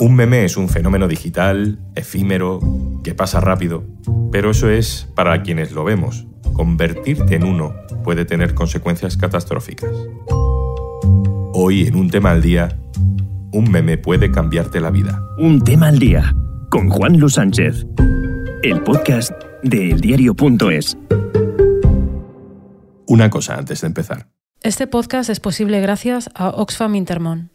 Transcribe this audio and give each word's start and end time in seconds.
Un 0.00 0.14
meme 0.14 0.44
es 0.44 0.56
un 0.56 0.68
fenómeno 0.68 1.08
digital, 1.08 1.80
efímero, 1.96 2.60
que 3.02 3.14
pasa 3.14 3.40
rápido, 3.40 3.82
pero 4.30 4.52
eso 4.52 4.70
es 4.70 5.08
para 5.16 5.42
quienes 5.42 5.72
lo 5.72 5.82
vemos. 5.82 6.24
Convertirte 6.52 7.34
en 7.34 7.42
uno 7.42 7.74
puede 8.04 8.24
tener 8.24 8.54
consecuencias 8.54 9.16
catastróficas. 9.16 9.90
Hoy 11.52 11.88
en 11.88 11.96
un 11.96 12.10
tema 12.10 12.30
al 12.30 12.42
día, 12.42 12.78
un 13.52 13.72
meme 13.72 13.98
puede 13.98 14.30
cambiarte 14.30 14.80
la 14.80 14.90
vida. 14.90 15.20
Un 15.36 15.64
tema 15.64 15.88
al 15.88 15.98
día 15.98 16.32
con 16.70 16.90
Juan 16.90 17.18
Luis 17.18 17.34
Sánchez, 17.34 17.84
el 18.62 18.80
podcast 18.84 19.32
de 19.64 19.90
eldiario.es. 19.90 20.96
Una 23.08 23.30
cosa 23.30 23.56
antes 23.56 23.80
de 23.80 23.88
empezar. 23.88 24.28
Este 24.60 24.86
podcast 24.86 25.28
es 25.28 25.40
posible 25.40 25.80
gracias 25.80 26.30
a 26.34 26.50
Oxfam 26.50 26.94
Intermon. 26.94 27.50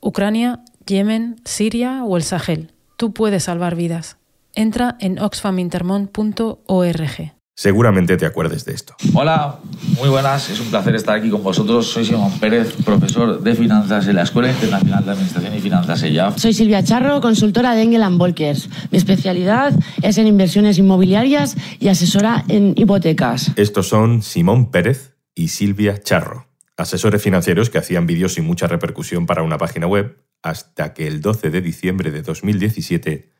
Ucrania, 0.00 0.60
Yemen, 0.86 1.36
Siria 1.44 2.04
o 2.04 2.16
el 2.16 2.22
Sahel. 2.22 2.72
Tú 2.96 3.12
puedes 3.12 3.44
salvar 3.44 3.76
vidas. 3.76 4.16
Entra 4.54 4.96
en 5.00 5.18
oxfamintermon.org. 5.18 7.32
Seguramente 7.54 8.16
te 8.16 8.24
acuerdes 8.24 8.64
de 8.64 8.72
esto. 8.72 8.94
Hola, 9.12 9.58
muy 9.98 10.08
buenas. 10.08 10.48
Es 10.48 10.58
un 10.58 10.68
placer 10.68 10.94
estar 10.94 11.16
aquí 11.16 11.28
con 11.28 11.42
vosotros. 11.42 11.86
Soy 11.86 12.04
Simón 12.04 12.32
Pérez, 12.40 12.72
profesor 12.82 13.42
de 13.42 13.54
finanzas 13.54 14.08
en 14.08 14.16
la 14.16 14.22
Escuela 14.22 14.50
Internacional 14.50 15.04
de 15.04 15.10
Administración 15.10 15.54
y 15.54 15.60
Finanzas 15.60 16.02
EYAF. 16.02 16.38
Soy 16.38 16.54
Silvia 16.54 16.82
Charro, 16.82 17.20
consultora 17.20 17.74
de 17.74 17.82
Engel 17.82 18.02
Volkers. 18.16 18.70
Mi 18.90 18.96
especialidad 18.96 19.74
es 20.00 20.16
en 20.16 20.26
inversiones 20.26 20.78
inmobiliarias 20.78 21.56
y 21.78 21.88
asesora 21.88 22.44
en 22.48 22.72
hipotecas. 22.76 23.52
Estos 23.56 23.86
son 23.86 24.22
Simón 24.22 24.70
Pérez 24.70 25.14
y 25.34 25.48
Silvia 25.48 26.02
Charro, 26.02 26.46
asesores 26.78 27.22
financieros 27.22 27.68
que 27.68 27.78
hacían 27.78 28.06
vídeos 28.06 28.34
sin 28.34 28.46
mucha 28.46 28.66
repercusión 28.66 29.26
para 29.26 29.42
una 29.42 29.58
página 29.58 29.86
web 29.86 30.16
hasta 30.42 30.94
que 30.94 31.06
el 31.06 31.20
12 31.20 31.50
de 31.50 31.60
diciembre 31.60 32.10
de 32.10 32.22
2017 32.22 33.32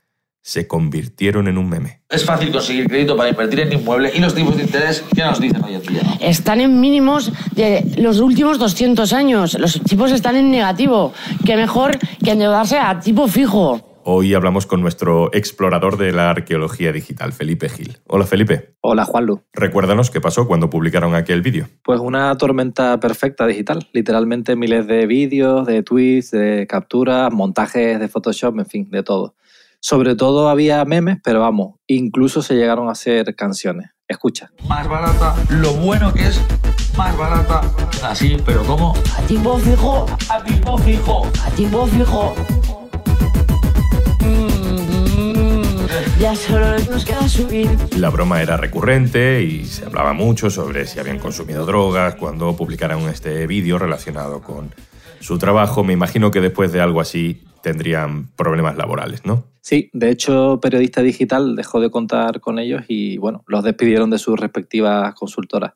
se 0.45 0.67
convirtieron 0.67 1.47
en 1.47 1.57
un 1.57 1.69
meme. 1.69 2.03
Es 2.09 2.25
fácil 2.25 2.51
conseguir 2.51 2.89
crédito 2.89 3.17
para 3.17 3.31
invertir 3.31 3.61
en 3.61 3.73
inmuebles 3.73 4.15
y 4.17 4.19
los 4.19 4.35
tipos 4.35 4.57
de 4.57 4.65
interés, 4.65 5.05
¿qué 5.15 5.23
nos 5.23 5.41
dicen 5.41 5.63
hoy 5.63 5.75
en 5.75 5.83
día? 5.83 6.03
Están 6.21 6.61
en 6.61 6.81
mínimos 6.81 7.33
de 7.55 7.85
los 7.99 8.19
últimos 8.19 8.59
200 8.59 9.13
años. 9.13 9.55
Los 9.55 9.81
tipos 9.85 10.11
están 10.11 10.35
en 10.35 10.51
negativo. 10.51 11.15
Qué 11.47 11.57
mejor 11.57 11.97
que 12.25 12.33
endeudarse 12.33 12.77
a 12.77 12.99
tipo 12.99 13.29
fijo. 13.29 13.92
Hoy 14.05 14.35
hablamos 14.35 14.67
con 14.67 14.81
nuestro 14.81 15.33
explorador 15.33 15.97
de 15.97 16.11
la 16.11 16.31
arqueología 16.31 16.91
digital, 16.91 17.33
Felipe 17.33 17.69
Gil. 17.69 17.99
Hola 18.09 18.27
Felipe. 18.27 18.75
Hola 18.81 19.05
Juanlu. 19.05 19.43
Recuérdanos 19.53 20.11
qué 20.11 20.21
pasó 20.21 20.49
cuando 20.49 20.69
publicaron 20.69 21.15
aquel 21.15 21.41
vídeo. 21.41 21.69
Pues 21.85 22.01
una 22.01 22.37
tormenta 22.37 22.99
perfecta 22.99 23.47
digital. 23.47 23.89
Literalmente 23.93 24.57
miles 24.57 24.89
de 24.89 25.07
vídeos, 25.07 25.67
de 25.69 25.85
tweets, 25.85 26.33
de 26.33 26.67
capturas, 26.69 27.33
montajes 27.33 28.01
de 28.01 28.09
Photoshop, 28.09 28.59
en 28.59 28.67
fin, 28.67 28.91
de 28.91 29.05
todo. 29.05 29.37
Sobre 29.79 30.17
todo 30.17 30.49
había 30.49 30.85
memes, 30.85 31.19
pero 31.23 31.41
vamos, 31.41 31.77
incluso 31.87 32.43
se 32.43 32.55
llegaron 32.55 32.89
a 32.89 32.93
hacer 32.93 33.37
canciones. 33.37 33.91
Escucha. 34.09 34.51
Más 34.69 34.89
barata, 34.89 35.37
lo 35.49 35.75
bueno 35.75 36.13
que 36.13 36.27
es 36.27 36.41
más 36.97 37.17
barata. 37.17 37.63
Así, 38.03 38.37
pero 38.45 38.65
¿cómo? 38.65 38.95
A 39.17 39.23
tipo 39.23 39.59
fijo. 39.59 40.07
A 40.29 40.43
tipo 40.43 40.77
fijo. 40.79 41.27
A 41.45 41.51
tipo 41.51 41.87
fijo. 41.87 42.35
Ya 46.23 46.37
solo 46.37 46.79
nos 46.89 47.05
queda 47.05 47.29
subir. 47.29 47.69
La 47.99 48.09
broma 48.09 48.41
era 48.41 48.57
recurrente 48.57 49.43
y 49.43 49.65
se 49.65 49.87
hablaba 49.87 50.13
mucho 50.13 50.51
sobre 50.51 50.87
si 50.87 51.01
habían 51.01 51.19
consumido 51.19 51.67
drogas 51.67 52.15
cuando 52.15 52.55
publicaron 52.55 53.09
este 53.09 53.45
vídeo 53.49 53.77
relacionado 53.77 54.41
con 54.41 54.73
su 55.19 55.39
trabajo. 55.39 55.83
Me 55.83 55.95
imagino 55.95 56.31
que 56.31 56.41
después 56.41 56.71
de 56.71 56.81
algo 56.81 57.01
así 57.01 57.43
tendrían 57.61 58.29
problemas 58.37 58.77
laborales, 58.77 59.27
¿no? 59.27 59.47
Sí, 59.63 59.91
de 59.93 60.11
hecho, 60.11 60.61
Periodista 60.63 61.03
Digital 61.03 61.57
dejó 61.57 61.81
de 61.81 61.91
contar 61.91 62.41
con 62.41 62.61
ellos 62.61 62.85
y, 62.87 63.19
bueno, 63.19 63.43
los 63.49 63.65
despidieron 63.65 64.09
de 64.11 64.19
sus 64.19 64.39
respectivas 64.39 65.13
consultoras. 65.15 65.73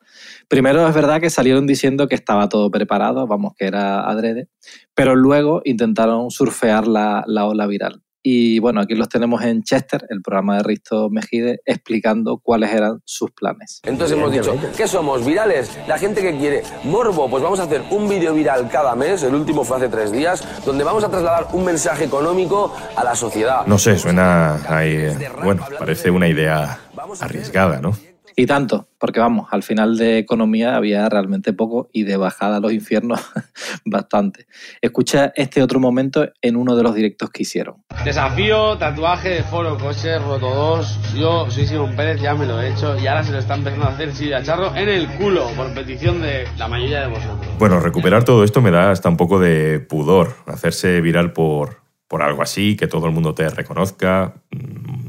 Primero 0.46 0.86
es 0.86 0.94
verdad 0.94 1.20
que 1.20 1.28
salieron 1.28 1.66
diciendo 1.66 2.06
que 2.06 2.14
estaba 2.14 2.48
todo 2.48 2.70
preparado, 2.70 3.26
vamos, 3.26 3.54
que 3.58 3.66
era 3.66 4.08
adrede, 4.08 4.46
pero 4.94 5.16
luego 5.16 5.60
intentaron 5.64 6.30
surfear 6.30 6.86
la, 6.86 7.24
la 7.26 7.46
ola 7.46 7.66
viral. 7.66 8.05
Y 8.28 8.58
bueno, 8.58 8.80
aquí 8.80 8.96
los 8.96 9.08
tenemos 9.08 9.40
en 9.44 9.62
Chester, 9.62 10.04
el 10.10 10.20
programa 10.20 10.56
de 10.56 10.64
Risto 10.64 11.08
Mejide, 11.10 11.60
explicando 11.64 12.38
cuáles 12.38 12.72
eran 12.72 13.00
sus 13.04 13.30
planes. 13.30 13.80
Entonces 13.84 14.18
hemos 14.18 14.32
dicho, 14.32 14.52
¿qué 14.76 14.88
somos? 14.88 15.24
¿Virales? 15.24 15.78
La 15.86 15.96
gente 15.96 16.22
que 16.22 16.36
quiere 16.36 16.64
morbo, 16.82 17.30
pues 17.30 17.40
vamos 17.40 17.60
a 17.60 17.62
hacer 17.62 17.84
un 17.92 18.08
vídeo 18.08 18.34
viral 18.34 18.68
cada 18.68 18.96
mes, 18.96 19.22
el 19.22 19.32
último 19.32 19.62
fue 19.62 19.76
hace 19.76 19.88
tres 19.88 20.10
días, 20.10 20.44
donde 20.64 20.82
vamos 20.82 21.04
a 21.04 21.08
trasladar 21.08 21.46
un 21.52 21.64
mensaje 21.64 22.02
económico 22.02 22.74
a 22.96 23.04
la 23.04 23.14
sociedad. 23.14 23.64
No 23.64 23.78
sé, 23.78 23.96
suena 23.96 24.56
ahí, 24.68 25.06
bueno, 25.44 25.64
parece 25.78 26.10
una 26.10 26.26
idea 26.26 26.80
arriesgada, 27.20 27.80
¿no? 27.80 27.96
Y 28.38 28.44
tanto, 28.44 28.86
porque 28.98 29.18
vamos, 29.18 29.48
al 29.50 29.62
final 29.62 29.96
de 29.96 30.18
economía 30.18 30.76
había 30.76 31.08
realmente 31.08 31.54
poco 31.54 31.88
y 31.90 32.02
de 32.02 32.18
bajada 32.18 32.58
a 32.58 32.60
los 32.60 32.70
infiernos 32.70 33.18
bastante. 33.86 34.46
Escucha 34.82 35.32
este 35.34 35.62
otro 35.62 35.80
momento 35.80 36.28
en 36.42 36.56
uno 36.56 36.76
de 36.76 36.82
los 36.82 36.94
directos 36.94 37.30
que 37.30 37.44
hicieron. 37.44 37.76
Desafío, 38.04 38.76
tatuaje 38.76 39.30
de 39.30 39.42
foro, 39.42 39.78
coche, 39.78 40.18
roto 40.18 40.54
2. 40.54 41.14
Yo 41.14 41.50
soy 41.50 41.66
Simón 41.66 41.96
Pérez, 41.96 42.20
ya 42.20 42.34
me 42.34 42.44
lo 42.44 42.60
he 42.60 42.72
hecho 42.72 42.98
y 42.98 43.06
ahora 43.06 43.24
se 43.24 43.32
lo 43.32 43.38
está 43.38 43.54
empezando 43.54 43.86
a 43.86 43.92
hacer 43.92 44.12
Silvia 44.12 44.42
Charro 44.42 44.76
en 44.76 44.90
el 44.90 45.08
culo, 45.14 45.48
por 45.56 45.72
petición 45.72 46.20
de 46.20 46.46
la 46.58 46.68
mayoría 46.68 47.00
de 47.00 47.06
vosotros. 47.06 47.38
Bueno, 47.58 47.80
recuperar 47.80 48.24
todo 48.24 48.44
esto 48.44 48.60
me 48.60 48.70
da 48.70 48.90
hasta 48.90 49.08
un 49.08 49.16
poco 49.16 49.40
de 49.40 49.80
pudor, 49.80 50.34
hacerse 50.44 51.00
viral 51.00 51.32
por, 51.32 51.80
por 52.06 52.22
algo 52.22 52.42
así, 52.42 52.76
que 52.76 52.86
todo 52.86 53.06
el 53.06 53.12
mundo 53.12 53.34
te 53.34 53.48
reconozca. 53.48 54.34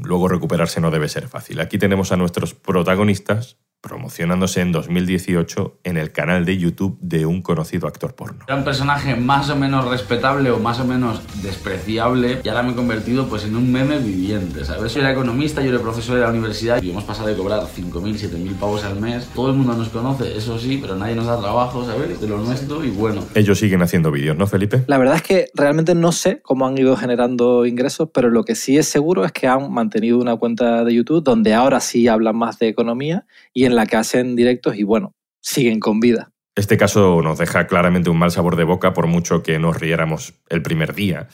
Luego 0.08 0.26
recuperarse 0.26 0.80
no 0.80 0.90
debe 0.90 1.06
ser 1.06 1.28
fácil. 1.28 1.60
Aquí 1.60 1.76
tenemos 1.76 2.12
a 2.12 2.16
nuestros 2.16 2.54
protagonistas 2.54 3.58
promocionándose 3.80 4.60
en 4.60 4.72
2018 4.72 5.80
en 5.84 5.96
el 5.96 6.12
canal 6.12 6.44
de 6.44 6.58
YouTube 6.58 6.98
de 7.00 7.26
un 7.26 7.42
conocido 7.42 7.86
actor 7.86 8.14
porno. 8.14 8.44
Era 8.46 8.56
un 8.56 8.64
personaje 8.64 9.14
más 9.14 9.50
o 9.50 9.56
menos 9.56 9.84
respetable 9.88 10.50
o 10.50 10.58
más 10.58 10.80
o 10.80 10.84
menos 10.84 11.22
despreciable 11.42 12.40
y 12.42 12.48
ahora 12.48 12.62
me 12.62 12.72
he 12.72 12.74
convertido 12.74 13.28
pues 13.28 13.44
en 13.44 13.56
un 13.56 13.70
meme 13.70 13.98
viviente, 13.98 14.64
¿sabes? 14.64 14.94
Yo 14.94 15.00
era 15.00 15.12
economista, 15.12 15.62
yo 15.62 15.70
era 15.70 15.80
profesor 15.80 16.16
de 16.16 16.22
la 16.22 16.30
universidad 16.30 16.82
y 16.82 16.90
hemos 16.90 17.04
pasado 17.04 17.28
de 17.28 17.36
cobrar 17.36 17.60
5.000, 17.60 17.92
7.000 17.92 18.54
pavos 18.54 18.84
al 18.84 19.00
mes. 19.00 19.28
Todo 19.34 19.50
el 19.50 19.56
mundo 19.56 19.74
nos 19.74 19.88
conoce, 19.90 20.36
eso 20.36 20.58
sí, 20.58 20.78
pero 20.80 20.96
nadie 20.96 21.14
nos 21.14 21.26
da 21.26 21.38
trabajo, 21.38 21.84
¿sabes? 21.84 22.20
De 22.20 22.26
lo 22.26 22.38
nuestro 22.38 22.84
y 22.84 22.90
bueno. 22.90 23.24
Ellos 23.34 23.58
siguen 23.58 23.82
haciendo 23.82 24.10
vídeos, 24.10 24.36
¿no, 24.36 24.46
Felipe? 24.46 24.82
La 24.88 24.98
verdad 24.98 25.16
es 25.16 25.22
que 25.22 25.46
realmente 25.54 25.94
no 25.94 26.10
sé 26.10 26.40
cómo 26.42 26.66
han 26.66 26.76
ido 26.76 26.96
generando 26.96 27.64
ingresos, 27.64 28.08
pero 28.12 28.28
lo 28.28 28.44
que 28.44 28.56
sí 28.56 28.76
es 28.76 28.88
seguro 28.88 29.24
es 29.24 29.32
que 29.32 29.46
han 29.46 29.72
mantenido 29.72 30.18
una 30.18 30.36
cuenta 30.36 30.84
de 30.84 30.94
YouTube 30.94 31.22
donde 31.22 31.54
ahora 31.54 31.80
sí 31.80 32.08
hablan 32.08 32.36
más 32.36 32.58
de 32.58 32.68
economía 32.68 33.24
y 33.54 33.67
en 33.68 33.76
la 33.76 33.86
que 33.86 33.96
hacen 33.96 34.34
directos 34.34 34.76
y 34.76 34.82
bueno, 34.82 35.12
siguen 35.40 35.80
con 35.80 36.00
vida. 36.00 36.30
Este 36.56 36.76
caso 36.76 37.22
nos 37.22 37.38
deja 37.38 37.68
claramente 37.68 38.10
un 38.10 38.18
mal 38.18 38.32
sabor 38.32 38.56
de 38.56 38.64
boca 38.64 38.92
por 38.92 39.06
mucho 39.06 39.44
que 39.44 39.60
nos 39.60 39.78
riéramos 39.78 40.34
el 40.48 40.60
primer 40.60 40.92
día. 40.92 41.28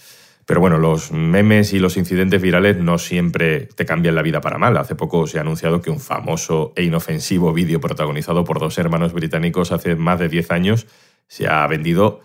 Pero 0.47 0.61
bueno, 0.61 0.77
los 0.77 1.11
memes 1.12 1.72
y 1.72 1.78
los 1.78 1.97
incidentes 1.97 2.43
virales 2.43 2.77
no 2.77 2.99
siempre 2.99 3.61
te 3.67 3.87
cambian 3.87 4.15
la 4.15 4.22
vida 4.22 4.43
para 4.43 4.59
mal. 4.59 4.77
Hace 4.77 4.95
poco 4.95 5.27
se 5.27 5.39
ha 5.39 5.41
anunciado 5.41 5.81
que 5.81 5.89
un 5.89 6.00
famoso 6.00 6.75
e 6.77 6.84
inofensivo 6.84 7.55
vídeo 7.55 7.81
protagonizado 7.81 8.45
por 8.45 8.61
dos 8.61 8.77
hermanos 8.77 9.15
británicos 9.15 9.72
hace 9.72 9.97
más 9.97 10.19
de 10.19 10.28
10 10.28 10.51
años 10.51 10.87
se 11.27 11.49
ha 11.49 11.66
vendido 11.66 12.21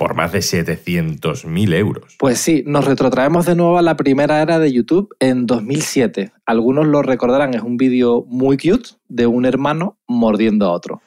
por 0.00 0.14
más 0.14 0.32
de 0.32 0.38
700.000 0.38 1.74
euros. 1.74 2.16
Pues 2.18 2.38
sí, 2.38 2.64
nos 2.66 2.86
retrotraemos 2.86 3.44
de 3.44 3.54
nuevo 3.54 3.76
a 3.76 3.82
la 3.82 3.98
primera 3.98 4.40
era 4.40 4.58
de 4.58 4.72
YouTube 4.72 5.14
en 5.20 5.44
2007. 5.44 6.32
Algunos 6.46 6.86
lo 6.86 7.02
recordarán, 7.02 7.52
es 7.52 7.60
un 7.60 7.76
vídeo 7.76 8.24
muy 8.26 8.56
cute 8.56 8.92
de 9.08 9.26
un 9.26 9.44
hermano 9.44 9.98
mordiendo 10.08 10.64
a 10.64 10.70
otro. 10.70 11.02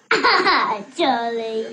Charlie. 0.96 1.66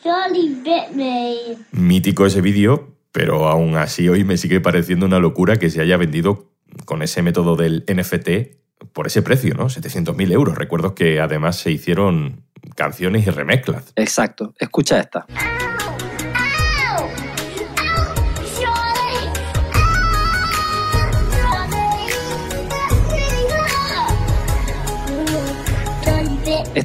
Charlie 0.00 0.54
bit 0.62 0.94
me. 0.94 1.56
Mítico 1.72 2.24
ese 2.24 2.40
vídeo, 2.40 2.94
pero 3.10 3.48
aún 3.48 3.76
así 3.76 4.08
hoy 4.08 4.22
me 4.22 4.36
sigue 4.36 4.60
pareciendo 4.60 5.06
una 5.06 5.18
locura 5.18 5.56
que 5.56 5.70
se 5.70 5.80
haya 5.80 5.96
vendido 5.96 6.52
con 6.84 7.02
ese 7.02 7.20
método 7.20 7.56
del 7.56 7.84
NFT 7.92 8.86
por 8.92 9.08
ese 9.08 9.22
precio, 9.22 9.54
¿no? 9.54 9.64
700.000 9.64 10.30
euros. 10.30 10.56
Recuerdo 10.56 10.94
que 10.94 11.18
además 11.18 11.56
se 11.56 11.72
hicieron 11.72 12.44
canciones 12.76 13.26
y 13.26 13.30
remezclas. 13.30 13.92
Exacto, 13.96 14.54
escucha 14.60 15.00
esta. 15.00 15.26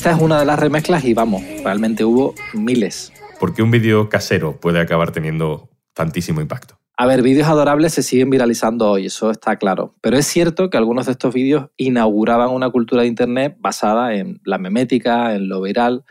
Esta 0.04 0.18
es 0.18 0.22
una 0.22 0.38
de 0.38 0.46
las 0.46 0.60
remezclas 0.60 1.06
y 1.06 1.14
vamos, 1.14 1.42
realmente 1.64 2.04
hubo 2.04 2.36
miles. 2.54 3.14
¿Por 3.40 3.54
qué 3.54 3.64
un 3.64 3.72
vídeo 3.72 4.10
casero 4.10 4.60
puede 4.60 4.82
acabar 4.82 5.14
teniendo 5.14 5.70
tantísimo 5.94 6.42
impacto? 6.42 6.78
A 6.98 7.08
ver, 7.08 7.22
vídeos 7.22 7.48
adorables 7.48 7.94
se 7.94 8.04
siguen 8.04 8.30
viralizando 8.30 8.92
hoy, 8.92 9.06
eso 9.06 9.32
está 9.32 9.56
claro. 9.56 9.96
Pero 10.02 10.18
es 10.18 10.28
cierto 10.28 10.70
que 10.70 10.76
algunos 10.76 11.06
de 11.06 11.14
estos 11.14 11.34
vídeos 11.34 11.70
inauguraban 11.78 12.50
una 12.50 12.70
cultura 12.70 13.04
de 13.04 13.08
Internet 13.08 13.56
basada 13.60 14.14
en 14.14 14.42
la 14.44 14.58
memética, 14.58 15.36
en 15.36 15.48
lo 15.48 15.62
viral. 15.62 16.04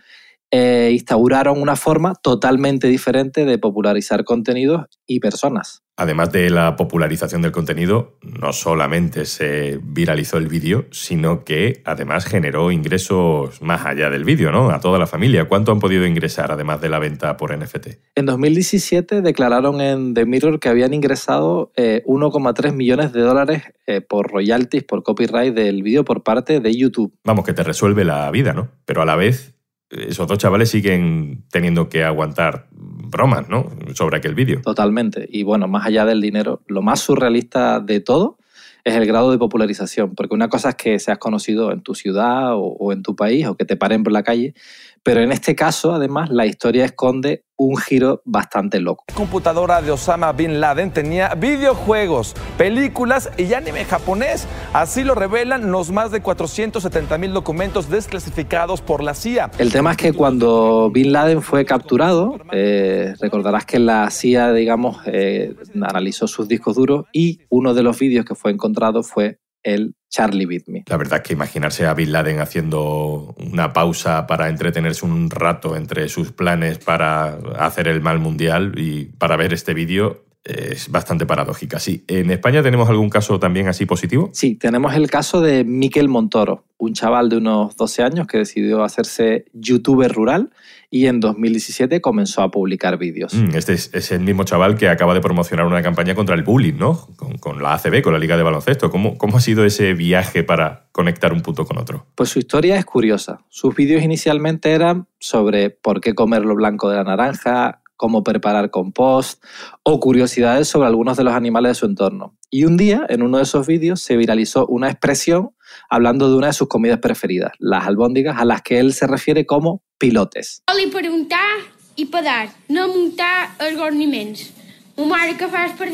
Eh, 0.55 0.91
instauraron 0.93 1.61
una 1.61 1.77
forma 1.77 2.15
totalmente 2.15 2.87
diferente 2.87 3.47
de 3.47 3.57
popularizar 3.57 4.23
contenidos 4.25 4.85
y 5.07 5.19
personas. 5.19 5.83
Además 5.97 6.31
de 6.31 6.51
la 6.51 6.77
popularización 6.77 7.43
del 7.43 7.53
contenido, 7.53 8.19
no 8.23 8.53
solamente 8.53 9.25
se 9.25 9.79
viralizó 9.83 10.37
el 10.37 10.49
vídeo, 10.49 10.87
sino 10.91 11.45
que 11.45 11.83
además 11.85 12.27
generó 12.27 12.71
ingresos 12.71 13.63
más 13.63 13.87
allá 13.87 14.11
del 14.11 14.25
vídeo, 14.25 14.53
¿no? 14.53 14.71
A 14.71 14.81
toda 14.81 14.99
la 14.99 15.07
familia. 15.07 15.49
¿Cuánto 15.49 15.73
han 15.73 15.81
podido 15.81 16.07
ingresar 16.07 16.53
además 16.53 16.81
de 16.81 16.89
la 16.89 16.99
venta 16.99 17.37
por 17.37 17.57
NFT? 17.57 17.89
En 18.15 18.27
2017 18.27 19.23
declararon 19.23 19.81
en 19.81 20.13
The 20.13 20.27
Mirror 20.27 20.61
que 20.61 20.69
habían 20.69 20.93
ingresado 20.93 21.73
1,3 21.77 22.69
eh, 22.69 22.73
millones 22.73 23.13
de 23.13 23.21
dólares 23.21 23.63
eh, 23.87 24.01
por 24.01 24.31
royalties, 24.31 24.85
por 24.85 25.03
copyright 25.03 25.55
del 25.55 25.83
vídeo 25.83 26.05
por 26.05 26.23
parte 26.23 26.61
de 26.61 26.77
YouTube. 26.77 27.15
Vamos, 27.25 27.45
que 27.45 27.53
te 27.53 27.63
resuelve 27.63 28.05
la 28.05 28.31
vida, 28.31 28.53
¿no? 28.53 28.71
Pero 28.85 29.03
a 29.03 29.07
la 29.07 29.17
vez, 29.17 29.55
esos 29.93 30.27
dos 30.27 30.39
chavales 30.39 30.71
siguen 30.71 31.45
teniendo 31.51 31.89
que 31.89 32.03
aguantar 32.03 32.67
bromas, 32.73 33.49
¿no? 33.49 33.71
Sobre 33.95 34.17
aquel 34.17 34.35
vídeo. 34.35 34.63
Totalmente. 34.63 35.29
Y 35.31 35.43
bueno, 35.43 35.69
más 35.69 35.87
allá 35.87 36.07
del 36.07 36.21
dinero, 36.21 36.63
lo 36.67 36.83
más 36.83 37.01
surrealista 37.01 37.81
de 37.81 38.01
todo 38.01 38.39
es 38.85 38.95
el 38.95 39.07
grado 39.07 39.31
de 39.31 39.39
popularización, 39.39 40.15
porque 40.15 40.35
una 40.35 40.49
cosa 40.49 40.71
es 40.71 40.75
que 40.75 40.99
seas 40.99 41.19
conocido 41.19 41.71
en 41.73 41.83
tu 41.83 41.95
ciudad 41.95 42.53
o, 42.55 42.93
en 42.93 43.03
tu 43.03 43.15
país 43.15 43.47
o 43.47 43.57
que 43.57 43.65
te 43.65 43.77
paren 43.77 44.03
por 44.03 44.13
la 44.13 44.25
calle, 44.25 44.55
pero 45.03 45.21
en 45.21 45.33
este 45.33 45.57
caso, 45.57 45.93
además, 45.95 46.31
la 46.31 46.47
historia 46.47 46.85
esconde 46.85 47.45
un 47.57 47.77
giro 47.77 48.23
bastante 48.25 48.81
loco. 48.81 49.05
La 49.09 49.15
computadora 49.15 49.83
de 49.83 49.91
Osama 49.91 50.33
Bin 50.33 50.61
Laden 50.61 50.93
tenía 50.93 51.35
videojuegos, 51.35 52.35
películas 52.59 53.31
y 53.37 53.53
anime 53.55 53.85
japonés. 53.85 54.47
Así 54.73 55.05
lo 55.05 55.15
revelan 55.15 55.71
los 55.71 55.91
más 55.91 56.11
de 56.11 56.21
470 56.21 57.19
mil 57.19 57.33
documentos 57.33 57.89
desclasificados 57.89 58.81
por 58.81 59.03
la 59.03 59.15
CIA. 59.15 59.51
El 59.59 59.73
tema 59.73 59.93
es 59.93 59.97
que 59.97 60.13
cuando 60.13 60.91
Bin 60.93 61.13
Laden 61.13 61.43
fue 61.43 61.65
capturado, 61.65 62.37
eh, 62.53 63.15
recordarás 63.21 63.65
que 63.65 63.79
la 63.79 64.11
CIA, 64.11 64.53
digamos, 64.53 64.99
eh, 65.07 65.55
analizó 65.83 66.27
sus 66.27 66.49
discos 66.49 66.77
duros 66.77 67.07
y 67.13 67.41
uno 67.49 67.75
de 67.75 67.83
los 67.83 67.99
vídeos 67.99 68.25
que 68.25 68.35
fue 68.35 68.51
encontrado 68.51 69.03
fue 69.03 69.39
el 69.63 69.95
Charlie 70.09 70.47
Beat 70.47 70.69
Me. 70.69 70.85
La 70.87 70.97
verdad 70.97 71.21
es 71.23 71.29
que 71.29 71.33
imaginarse 71.33 71.87
a 71.87 71.95
Bin 71.95 72.13
Laden 72.13 72.41
haciendo 72.41 73.35
una 73.39 73.73
pausa 73.73 74.27
para 74.27 74.49
entretenerse 74.49 75.07
un 75.07 75.31
rato 75.31 75.77
entre 75.77 76.09
sus 76.09 76.33
planes 76.33 76.79
para 76.79 77.39
hacer 77.59 77.89
el 77.89 78.01
mal 78.03 78.19
mundial 78.19 78.73
y 78.77 79.07
para 79.07 79.37
ver 79.37 79.53
este 79.53 79.73
vídeo 79.75 80.25
es 80.45 80.91
bastante 80.91 81.25
paradójica, 81.25 81.79
sí. 81.79 82.05
¿En 82.09 82.31
España 82.31 82.63
tenemos 82.63 82.89
algún 82.89 83.11
caso 83.11 83.39
también 83.39 83.69
así 83.69 83.87
positivo? 83.87 84.31
Sí, 84.33 84.57
tenemos 84.57 84.95
el 84.95 85.09
caso 85.09 85.41
de 85.41 85.65
Miquel 85.65 86.09
Montoro, 86.09 86.65
un 86.79 86.95
chaval 86.95 87.29
de 87.29 87.37
unos 87.37 87.77
12 87.77 88.03
años 88.03 88.27
que 88.27 88.39
decidió 88.39 88.83
hacerse 88.83 89.45
youtuber 89.53 90.13
rural 90.13 90.51
y 90.91 91.07
en 91.07 91.21
2017 91.21 92.01
comenzó 92.01 92.43
a 92.43 92.51
publicar 92.51 92.99
vídeos. 92.99 93.35
Mm, 93.35 93.55
este 93.55 93.75
es, 93.75 94.11
el 94.11 94.21
mismo 94.21 94.43
chaval 94.43 94.77
que 94.77 94.89
acaba 94.89 95.15
de 95.15 95.21
promocionar 95.21 95.65
una 95.65 95.81
campaña 95.81 96.15
contra 96.17 96.35
el 96.35 96.43
bullying, 96.43 96.77
¿no? 96.77 97.07
Con, 97.39 97.63
la 97.63 97.75
ACB, 97.75 98.03
con 98.03 98.13
la 98.13 98.19
Liga 98.19 98.37
de 98.37 98.43
Baloncesto. 98.43 98.91
¿Cómo, 98.91 99.17
¿Cómo 99.17 99.37
ha 99.37 99.41
sido 99.41 99.65
ese 99.65 99.95
viaje 99.95 100.43
para 100.43 100.89
conectar 100.91 101.33
un 101.33 101.41
punto 101.41 101.65
con 101.65 101.79
otro? 101.79 102.07
Pues 102.17 102.31
su 102.31 102.41
historia 102.41 102.77
es 102.77 102.85
curiosa. 102.85 103.39
Sus 103.49 103.75
vídeos 103.77 104.03
inicialmente 104.03 104.73
eran 104.73 105.07
sobre 105.21 105.71
por 105.71 106.01
qué 106.01 106.15
comer 106.15 106.45
lo 106.45 106.57
blanco 106.57 106.91
de 106.91 106.97
la 106.97 107.05
naranja, 107.05 107.82
cómo 108.03 108.25
preparar 108.25 108.73
compost 108.73 109.41
o 109.85 110.01
curiosidades 110.01 110.67
sobre 110.67 110.89
algunos 110.89 111.17
de 111.17 111.23
los 111.23 111.35
animales 111.35 111.71
de 111.71 111.75
su 111.77 111.87
entorno. 111.87 112.37
Y 112.51 112.65
un 112.65 112.77
día, 112.77 113.07
en 113.09 113.23
uno 113.23 113.37
de 113.37 113.45
esos 113.45 113.65
vídeos, 113.65 114.03
se 114.03 114.17
viralizó 114.17 114.67
una 114.67 114.91
expresión 114.91 115.51
hablando 115.89 116.29
de 116.29 116.37
una 116.37 116.49
de 116.49 116.53
sus 116.53 116.67
comidas 116.67 116.99
preferidas, 116.99 117.53
las 117.61 117.87
albóndigas, 117.87 118.41
a 118.41 118.45
las 118.45 118.63
que 118.63 118.81
él 118.81 118.93
se 118.93 119.07
refiere 119.07 119.47
como 119.47 119.85
pilotes. 119.99 120.65
Oli 120.75 120.89
per 120.91 121.07
untar 121.13 121.47
i 121.95 122.09
per 122.11 122.25
dar, 122.27 122.49
no 122.69 122.89
muntar 122.91 123.55
els 123.63 123.79
gorniments. 123.79 124.51
Ma 124.99 125.07
mare 125.15 125.39
que 125.39 125.47
fas 125.47 125.79
per? 125.79 125.93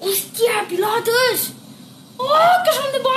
Hòstia, 0.00 0.68
pilotes! 0.68 1.59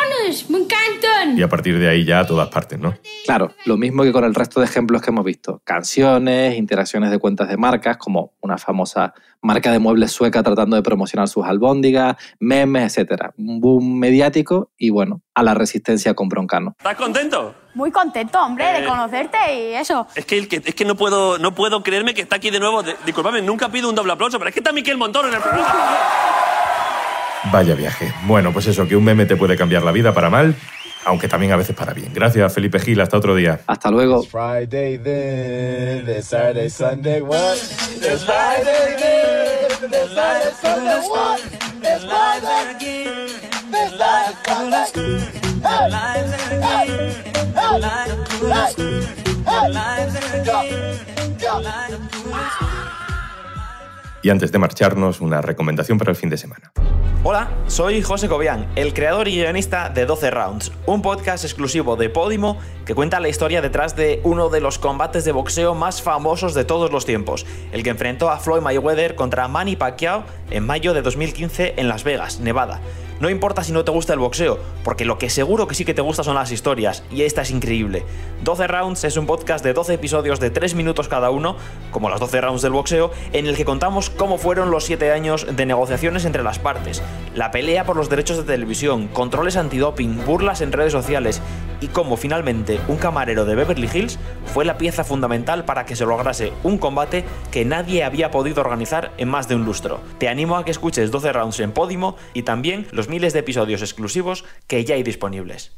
¡Oh, 0.03 0.25
que 0.25 0.33
son 0.33 0.49
de 0.49 0.49
bonos! 0.49 0.49
¡Me 0.49 0.57
encantan! 0.57 1.37
Y 1.37 1.41
a 1.41 1.49
partir 1.49 1.79
de 1.79 1.89
ahí 1.89 2.05
ya 2.05 2.19
a 2.19 2.25
todas 2.25 2.49
partes, 2.49 2.79
¿no? 2.79 2.95
Claro, 3.25 3.51
lo 3.65 3.77
mismo 3.77 4.03
que 4.03 4.11
con 4.11 4.23
el 4.23 4.35
resto 4.35 4.59
de 4.59 4.65
ejemplos 4.65 5.01
que 5.01 5.11
hemos 5.11 5.25
visto. 5.25 5.61
Canciones, 5.63 6.57
interacciones 6.57 7.11
de 7.11 7.19
cuentas 7.19 7.47
de 7.47 7.57
marcas, 7.57 7.97
como 7.97 8.33
una 8.41 8.57
famosa 8.57 9.13
marca 9.41 9.71
de 9.71 9.79
muebles 9.79 10.11
sueca 10.11 10.41
tratando 10.41 10.75
de 10.75 10.81
promocionar 10.81 11.27
sus 11.27 11.45
albóndigas, 11.45 12.15
memes, 12.39 12.97
etc. 12.97 13.31
Un 13.37 13.59
boom 13.59 13.99
mediático 13.99 14.71
y, 14.77 14.89
bueno, 14.89 15.21
a 15.33 15.43
la 15.43 15.53
resistencia 15.53 16.13
con 16.13 16.29
Broncano. 16.29 16.75
¿Estás 16.77 16.95
contento? 16.95 17.55
Muy 17.75 17.91
contento, 17.91 18.39
hombre, 18.39 18.71
de 18.71 18.85
conocerte 18.85 19.37
y 19.51 19.73
eso. 19.73 20.07
Es 20.15 20.25
que, 20.25 20.37
es 20.37 20.75
que 20.75 20.85
no, 20.85 20.95
puedo, 20.95 21.39
no 21.39 21.55
puedo 21.55 21.81
creerme 21.81 22.13
que 22.13 22.21
está 22.21 22.35
aquí 22.35 22.51
de 22.51 22.59
nuevo. 22.59 22.83
Disculpame, 23.05 23.41
nunca 23.41 23.69
pido 23.69 23.89
un 23.89 23.95
doble 23.95 24.13
aplauso, 24.13 24.37
pero 24.37 24.49
es 24.49 24.53
que 24.53 24.59
está 24.59 24.71
Miquel 24.71 24.97
Montoro 24.97 25.27
en 25.27 25.33
el 25.33 25.41
programa. 25.41 25.73
Vaya 27.53 27.75
viaje. 27.75 28.11
Bueno, 28.25 28.51
pues 28.51 28.65
eso, 28.65 28.87
que 28.87 28.95
un 28.95 29.03
meme 29.03 29.27
te 29.27 29.35
puede 29.35 29.55
cambiar 29.55 29.83
la 29.83 29.91
vida 29.91 30.11
para 30.11 30.31
mal, 30.31 30.55
aunque 31.05 31.27
también 31.27 31.51
a 31.51 31.55
veces 31.55 31.75
para 31.75 31.93
bien. 31.93 32.11
Gracias, 32.11 32.51
Felipe 32.51 32.79
Gil. 32.79 32.99
Hasta 32.99 33.15
otro 33.15 33.35
día. 33.35 33.59
Hasta 33.67 33.91
luego. 33.91 34.23
Y 54.23 54.29
antes 54.29 54.51
de 54.51 54.57
marcharnos, 54.57 55.21
una 55.21 55.41
recomendación 55.41 55.97
para 55.97 56.09
el 56.09 56.17
fin 56.17 56.29
de 56.29 56.37
semana. 56.37 56.71
Hola, 57.25 57.51
soy 57.67 58.01
José 58.01 58.27
Cobian, 58.27 58.67
el 58.75 58.93
creador 58.93 59.27
y 59.27 59.35
guionista 59.35 59.89
de 59.89 60.05
12 60.05 60.31
Rounds, 60.31 60.71
un 60.85 61.01
podcast 61.01 61.43
exclusivo 61.43 61.95
de 61.95 62.09
Podimo 62.09 62.57
que 62.85 62.95
cuenta 62.95 63.19
la 63.19 63.29
historia 63.29 63.61
detrás 63.61 63.95
de 63.95 64.19
uno 64.23 64.49
de 64.49 64.61
los 64.61 64.79
combates 64.79 65.25
de 65.25 65.31
boxeo 65.31 65.75
más 65.75 66.01
famosos 66.01 66.53
de 66.53 66.65
todos 66.65 66.91
los 66.91 67.05
tiempos, 67.05 67.45
el 67.71 67.83
que 67.83 67.89
enfrentó 67.89 68.29
a 68.29 68.39
Floyd 68.39 68.61
Mayweather 68.61 69.15
contra 69.15 69.47
Manny 69.47 69.75
Pacquiao 69.75 70.23
en 70.51 70.65
mayo 70.65 70.93
de 70.93 71.01
2015 71.01 71.75
en 71.77 71.87
Las 71.87 72.03
Vegas, 72.03 72.39
Nevada. 72.39 72.81
No 73.19 73.29
importa 73.29 73.63
si 73.63 73.71
no 73.71 73.85
te 73.85 73.91
gusta 73.91 74.11
el 74.11 74.19
boxeo, 74.19 74.59
porque 74.83 75.05
lo 75.05 75.17
que 75.17 75.29
seguro 75.29 75.65
que 75.65 75.75
sí 75.75 75.85
que 75.85 75.93
te 75.93 76.01
gusta 76.01 76.23
son 76.23 76.35
las 76.35 76.51
historias, 76.51 77.03
y 77.09 77.21
esta 77.21 77.43
es 77.43 77.51
increíble. 77.51 78.03
12 78.43 78.67
Rounds 78.67 79.03
es 79.05 79.15
un 79.15 79.27
podcast 79.27 79.63
de 79.63 79.71
12 79.71 79.93
episodios 79.93 80.41
de 80.41 80.49
3 80.49 80.75
minutos 80.75 81.07
cada 81.07 81.29
uno, 81.29 81.55
como 81.91 82.09
las 82.09 82.19
12 82.19 82.41
rounds 82.41 82.61
del 82.63 82.73
boxeo, 82.73 83.11
en 83.31 83.47
el 83.47 83.55
que 83.55 83.63
contamos 83.63 84.09
cómo 84.09 84.37
fueron 84.37 84.71
los 84.71 84.83
7 84.83 85.13
años 85.13 85.47
de 85.49 85.65
negociaciones 85.65 86.25
entre 86.25 86.43
las 86.43 86.59
partes, 86.59 87.01
la 87.33 87.51
pelea 87.51 87.85
por 87.85 87.95
los 87.95 88.09
derechos 88.09 88.35
de 88.35 88.43
televisión, 88.43 89.07
controles 89.07 89.55
antidoping, 89.55 90.25
burlas 90.25 90.59
en 90.59 90.73
redes 90.73 90.91
sociales, 90.91 91.41
y 91.83 91.89
cómo 91.89 92.15
finalmente 92.15 92.79
un 92.87 92.95
camarero 92.95 93.43
de 93.43 93.55
Beverly 93.55 93.89
Hills 93.93 94.17
fue 94.45 94.63
la 94.63 94.77
pieza 94.77 95.03
fundamental 95.03 95.65
para 95.65 95.85
que 95.85 95.97
se 95.97 96.05
lograse 96.05 96.53
un 96.63 96.77
combate 96.77 97.25
que 97.51 97.65
nadie 97.65 98.05
había 98.05 98.31
podido 98.31 98.61
organizar 98.61 99.11
en 99.17 99.27
más 99.27 99.49
de 99.49 99.55
un 99.55 99.65
lustro. 99.65 99.99
Te 100.17 100.29
animo 100.29 100.55
a 100.55 100.63
que 100.63 100.71
escuches 100.71 101.11
12 101.11 101.33
rounds 101.33 101.59
en 101.59 101.73
Podimo 101.73 102.15
y 102.33 102.43
también 102.43 102.87
los 102.91 103.09
miles 103.09 103.33
de 103.33 103.39
episodios 103.39 103.81
exclusivos 103.81 104.45
que 104.67 104.85
ya 104.85 104.95
hay 104.95 105.03
disponibles. 105.03 105.73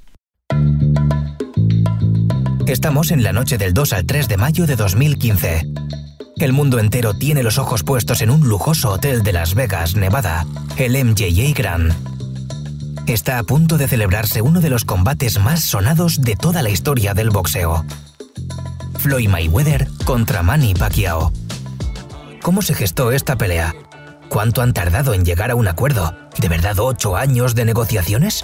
Estamos 2.67 3.09
en 3.09 3.23
la 3.23 3.33
noche 3.33 3.57
del 3.57 3.73
2 3.73 3.93
al 3.93 4.05
3 4.05 4.27
de 4.27 4.37
mayo 4.37 4.67
de 4.67 4.75
2015. 4.75 5.63
El 6.37 6.53
mundo 6.53 6.77
entero 6.77 7.17
tiene 7.17 7.41
los 7.41 7.57
ojos 7.57 7.83
puestos 7.83 8.21
en 8.21 8.29
un 8.29 8.47
lujoso 8.47 8.91
hotel 8.91 9.23
de 9.23 9.33
Las 9.33 9.55
Vegas, 9.55 9.95
Nevada, 9.95 10.45
el 10.77 11.03
MJA 11.03 11.53
Grand. 11.55 12.04
Está 13.07 13.37
a 13.37 13.43
punto 13.43 13.77
de 13.77 13.87
celebrarse 13.87 14.41
uno 14.41 14.61
de 14.61 14.71
los 14.71 14.83
combates 14.83 15.39
más 15.39 15.63
sonados 15.63 16.21
de 16.21 16.35
toda 16.35 16.63
la 16.63 16.71
historia 16.71 17.13
del 17.13 17.29
boxeo. 17.29 17.85
Floyd 18.97 19.29
Mayweather 19.29 19.87
contra 20.05 20.41
Manny 20.41 20.73
Pacquiao. 20.73 21.31
¿Cómo 22.41 22.63
se 22.63 22.73
gestó 22.73 23.11
esta 23.11 23.35
pelea? 23.35 23.75
¿Cuánto 24.27 24.63
han 24.63 24.73
tardado 24.73 25.13
en 25.13 25.23
llegar 25.23 25.51
a 25.51 25.55
un 25.55 25.67
acuerdo? 25.67 26.15
¿De 26.39 26.49
verdad 26.49 26.79
ocho 26.79 27.15
años 27.15 27.53
de 27.53 27.65
negociaciones? 27.65 28.43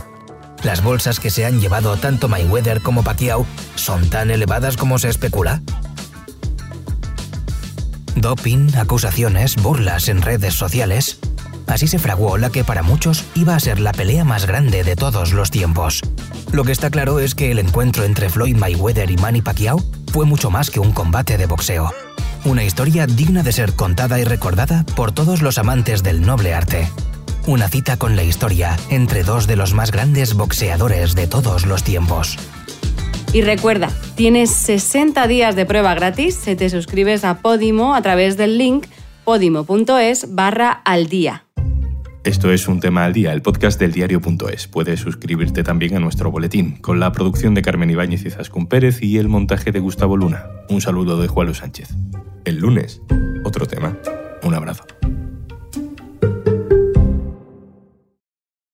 ¿Las 0.61 0.83
bolsas 0.83 1.19
que 1.19 1.31
se 1.31 1.43
han 1.43 1.59
llevado 1.59 1.97
tanto 1.97 2.29
Mayweather 2.29 2.81
como 2.81 3.03
Pacquiao 3.03 3.47
son 3.73 4.11
tan 4.11 4.29
elevadas 4.29 4.77
como 4.77 4.99
se 4.99 5.09
especula? 5.09 5.63
Doping, 8.15 8.75
acusaciones, 8.75 9.55
burlas 9.55 10.07
en 10.07 10.21
redes 10.21 10.53
sociales. 10.53 11.17
Así 11.67 11.87
se 11.87 11.99
fraguó 11.99 12.37
la 12.37 12.49
que 12.49 12.63
para 12.63 12.83
muchos 12.83 13.25
iba 13.35 13.55
a 13.55 13.59
ser 13.59 13.79
la 13.79 13.91
pelea 13.91 14.23
más 14.23 14.45
grande 14.45 14.83
de 14.83 14.95
todos 14.95 15.33
los 15.33 15.51
tiempos. 15.51 16.01
Lo 16.51 16.63
que 16.63 16.71
está 16.71 16.89
claro 16.89 17.19
es 17.19 17.35
que 17.35 17.51
el 17.51 17.59
encuentro 17.59 18.03
entre 18.03 18.29
Floyd 18.29 18.57
Mayweather 18.57 19.09
y 19.09 19.17
Manny 19.17 19.41
Pacquiao 19.41 19.81
fue 20.11 20.25
mucho 20.25 20.51
más 20.51 20.69
que 20.69 20.79
un 20.79 20.91
combate 20.91 21.37
de 21.37 21.45
boxeo. 21.45 21.91
Una 22.43 22.63
historia 22.63 23.05
digna 23.05 23.43
de 23.43 23.51
ser 23.51 23.73
contada 23.73 24.19
y 24.19 24.23
recordada 24.23 24.85
por 24.95 25.11
todos 25.11 25.41
los 25.41 25.57
amantes 25.57 26.03
del 26.03 26.21
noble 26.21 26.53
arte. 26.53 26.89
Una 27.47 27.69
cita 27.69 27.97
con 27.97 28.15
la 28.15 28.23
historia 28.23 28.77
entre 28.89 29.23
dos 29.23 29.47
de 29.47 29.55
los 29.55 29.73
más 29.73 29.91
grandes 29.91 30.33
boxeadores 30.33 31.15
de 31.15 31.27
todos 31.27 31.65
los 31.65 31.83
tiempos. 31.83 32.37
Y 33.33 33.43
recuerda, 33.43 33.89
tienes 34.15 34.51
60 34.51 35.25
días 35.27 35.55
de 35.55 35.65
prueba 35.65 35.93
gratis 35.93 36.35
si 36.35 36.55
te 36.55 36.69
suscribes 36.69 37.23
a 37.23 37.35
Podimo 37.35 37.95
a 37.95 38.01
través 38.01 38.35
del 38.35 38.57
link 38.57 38.87
podimo.es 39.23 40.35
barra 40.35 40.71
al 40.71 41.07
día. 41.07 41.45
Esto 42.23 42.51
es 42.51 42.67
Un 42.67 42.79
Tema 42.79 43.03
al 43.05 43.13
Día, 43.13 43.33
el 43.33 43.41
podcast 43.41 43.79
del 43.79 43.93
diario.es. 43.93 44.67
Puedes 44.67 44.99
suscribirte 44.99 45.63
también 45.63 45.95
a 45.95 45.99
nuestro 45.99 46.29
boletín, 46.29 46.77
con 46.77 46.99
la 46.99 47.11
producción 47.11 47.55
de 47.55 47.63
Carmen 47.63 47.89
Ibáñez 47.89 48.23
y 48.25 48.29
Zascún 48.29 48.67
Pérez 48.67 49.01
y 49.01 49.17
el 49.17 49.27
montaje 49.27 49.71
de 49.71 49.79
Gustavo 49.79 50.17
Luna. 50.17 50.45
Un 50.69 50.81
saludo 50.81 51.19
de 51.19 51.27
Juan 51.27 51.47
Luis 51.47 51.57
Sánchez. 51.57 51.89
El 52.45 52.59
lunes, 52.59 53.01
otro 53.43 53.65
tema. 53.65 53.97
Un 54.43 54.53
abrazo. 54.53 54.85